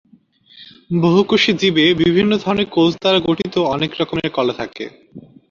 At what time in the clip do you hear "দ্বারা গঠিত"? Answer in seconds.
2.95-3.53